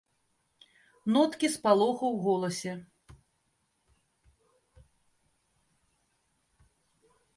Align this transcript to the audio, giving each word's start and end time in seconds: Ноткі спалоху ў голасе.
Ноткі 1.17 1.47
спалоху 1.55 2.05
ў 2.15 2.17
голасе. 2.25 2.73